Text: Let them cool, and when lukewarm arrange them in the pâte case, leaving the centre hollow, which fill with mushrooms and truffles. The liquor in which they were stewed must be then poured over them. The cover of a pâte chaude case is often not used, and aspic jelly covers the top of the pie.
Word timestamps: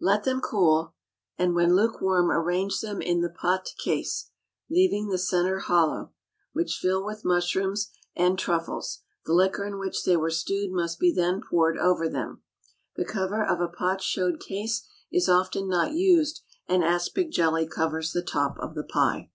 Let 0.00 0.24
them 0.24 0.40
cool, 0.40 0.94
and 1.36 1.54
when 1.54 1.76
lukewarm 1.76 2.30
arrange 2.30 2.80
them 2.80 3.02
in 3.02 3.20
the 3.20 3.28
pâte 3.28 3.76
case, 3.76 4.30
leaving 4.70 5.08
the 5.10 5.18
centre 5.18 5.58
hollow, 5.58 6.14
which 6.54 6.78
fill 6.80 7.04
with 7.04 7.22
mushrooms 7.22 7.90
and 8.16 8.38
truffles. 8.38 9.02
The 9.26 9.34
liquor 9.34 9.66
in 9.66 9.78
which 9.78 10.04
they 10.04 10.16
were 10.16 10.30
stewed 10.30 10.72
must 10.72 10.98
be 10.98 11.12
then 11.12 11.42
poured 11.42 11.76
over 11.76 12.08
them. 12.08 12.40
The 12.96 13.04
cover 13.04 13.44
of 13.44 13.60
a 13.60 13.68
pâte 13.68 14.00
chaude 14.00 14.40
case 14.40 14.86
is 15.12 15.28
often 15.28 15.68
not 15.68 15.92
used, 15.92 16.40
and 16.66 16.82
aspic 16.82 17.30
jelly 17.30 17.66
covers 17.66 18.12
the 18.12 18.22
top 18.22 18.58
of 18.60 18.74
the 18.74 18.84
pie. 18.84 19.30